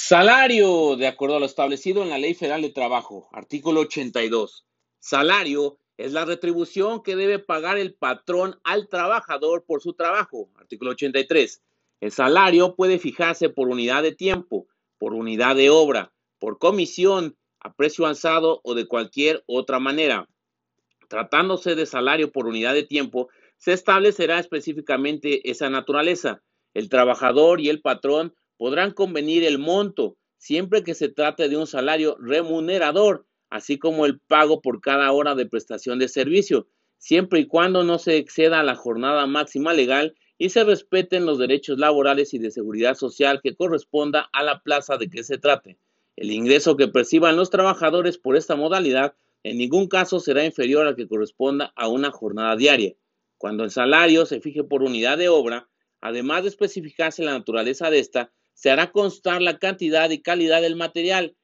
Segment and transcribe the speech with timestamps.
[0.00, 4.64] Salario, de acuerdo a lo establecido en la Ley Federal de Trabajo, artículo 82.
[5.00, 10.92] Salario es la retribución que debe pagar el patrón al trabajador por su trabajo, artículo
[10.92, 11.62] 83.
[12.00, 14.68] El salario puede fijarse por unidad de tiempo,
[14.98, 20.28] por unidad de obra, por comisión, a precio avanzado o de cualquier otra manera.
[21.08, 23.28] Tratándose de salario por unidad de tiempo,
[23.58, 26.40] se establecerá específicamente esa naturaleza.
[26.72, 31.66] El trabajador y el patrón podrán convenir el monto siempre que se trate de un
[31.66, 36.68] salario remunerador, así como el pago por cada hora de prestación de servicio,
[36.98, 41.78] siempre y cuando no se exceda la jornada máxima legal y se respeten los derechos
[41.78, 45.78] laborales y de seguridad social que corresponda a la plaza de que se trate.
[46.16, 50.96] El ingreso que perciban los trabajadores por esta modalidad en ningún caso será inferior al
[50.96, 52.94] que corresponda a una jornada diaria.
[53.36, 55.68] Cuando el salario se fije por unidad de obra,
[56.00, 60.74] además de especificarse la naturaleza de esta, se hará constar la cantidad y calidad del
[60.74, 61.36] material,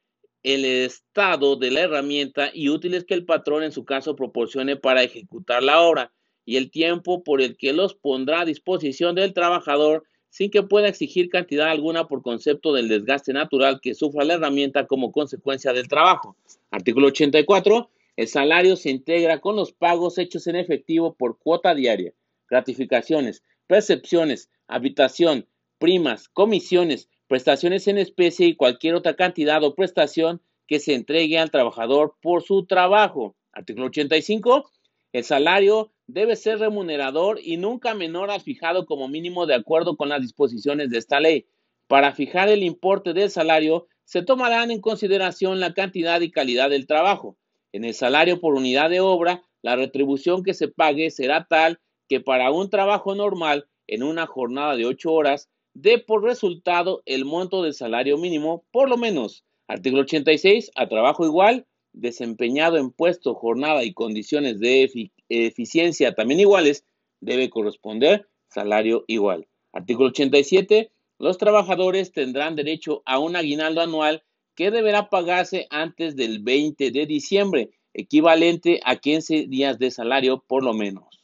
[0.42, 5.04] el estado de la herramienta y útiles que el patrón en su caso proporcione para
[5.04, 6.12] ejecutar la obra
[6.44, 10.88] y el tiempo por el que los pondrá a disposición del trabajador sin que pueda
[10.88, 15.86] exigir cantidad alguna por concepto del desgaste natural que sufra la herramienta como consecuencia del
[15.86, 16.36] trabajo.
[16.72, 17.90] Artículo 84.
[18.16, 22.12] El salario se integra con los pagos hechos en efectivo por cuota diaria,
[22.48, 25.46] gratificaciones, percepciones, habitación,
[25.84, 31.50] primas, comisiones, prestaciones en especie y cualquier otra cantidad o prestación que se entregue al
[31.50, 33.36] trabajador por su trabajo.
[33.52, 34.70] Artículo 85.
[35.12, 40.08] El salario debe ser remunerador y nunca menor al fijado como mínimo de acuerdo con
[40.08, 41.44] las disposiciones de esta ley.
[41.86, 46.86] Para fijar el importe del salario, se tomarán en consideración la cantidad y calidad del
[46.86, 47.36] trabajo.
[47.72, 52.20] En el salario por unidad de obra, la retribución que se pague será tal que
[52.20, 57.62] para un trabajo normal, en una jornada de ocho horas, dé por resultado el monto
[57.62, 59.44] del salario mínimo, por lo menos.
[59.66, 60.70] Artículo 86.
[60.76, 66.84] A trabajo igual, desempeñado en puesto, jornada y condiciones de eficiencia también iguales,
[67.20, 69.46] debe corresponder salario igual.
[69.72, 70.90] Artículo 87.
[71.18, 74.22] Los trabajadores tendrán derecho a un aguinaldo anual
[74.54, 80.62] que deberá pagarse antes del 20 de diciembre, equivalente a 15 días de salario por
[80.62, 81.23] lo menos.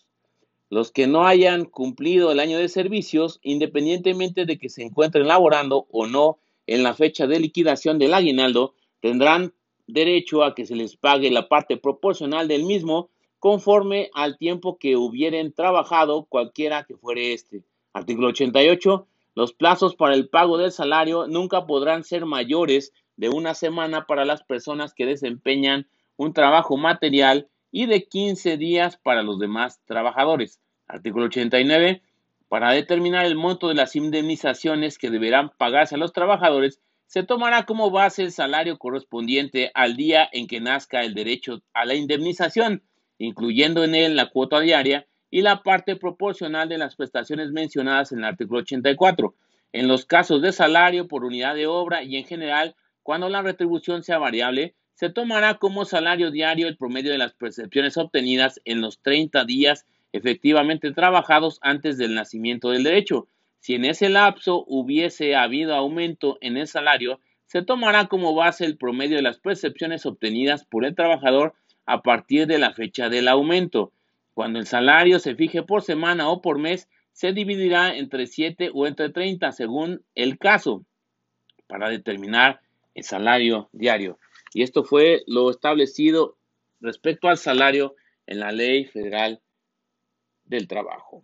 [0.71, 5.89] Los que no hayan cumplido el año de servicios, independientemente de que se encuentren laborando
[5.91, 6.39] o no
[6.69, 9.53] en la fecha de liquidación del aguinaldo, tendrán
[9.89, 13.11] derecho a que se les pague la parte proporcional del mismo
[13.41, 17.65] conforme al tiempo que hubieren trabajado cualquiera que fuere este.
[17.93, 19.09] Artículo 88.
[19.35, 24.25] Los plazos para el pago del salario nunca podrán ser mayores de una semana para
[24.25, 30.61] las personas que desempeñan un trabajo material y de 15 días para los demás trabajadores.
[30.87, 32.03] Artículo 89.
[32.49, 37.65] Para determinar el monto de las indemnizaciones que deberán pagarse a los trabajadores, se tomará
[37.65, 42.83] como base el salario correspondiente al día en que nazca el derecho a la indemnización,
[43.19, 48.19] incluyendo en él la cuota diaria y la parte proporcional de las prestaciones mencionadas en
[48.19, 49.35] el artículo 84.
[49.73, 54.03] En los casos de salario por unidad de obra y en general, cuando la retribución
[54.03, 59.01] sea variable, se tomará como salario diario el promedio de las percepciones obtenidas en los
[59.01, 63.27] 30 días efectivamente trabajados antes del nacimiento del derecho.
[63.61, 68.77] Si en ese lapso hubiese habido aumento en el salario, se tomará como base el
[68.77, 71.55] promedio de las percepciones obtenidas por el trabajador
[71.87, 73.93] a partir de la fecha del aumento.
[74.35, 78.87] Cuando el salario se fije por semana o por mes, se dividirá entre 7 o
[78.87, 80.85] entre 30 según el caso
[81.69, 82.61] para determinar
[82.95, 84.19] el salario diario.
[84.53, 86.37] Y esto fue lo establecido
[86.81, 87.95] respecto al salario
[88.27, 89.41] en la Ley Federal
[90.45, 91.23] del Trabajo.